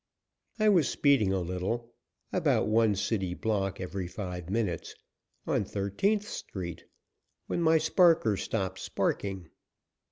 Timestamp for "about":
2.33-2.67